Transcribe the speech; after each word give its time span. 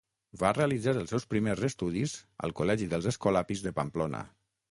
Va 0.43 0.49
realitzar 0.57 0.93
els 1.01 1.13
seus 1.13 1.27
primers 1.33 1.61
estudis 1.67 2.15
al 2.47 2.55
col·legi 2.61 2.89
dels 2.95 3.11
Escolapis 3.13 3.65
de 3.67 3.77
Pamplona. 3.81 4.27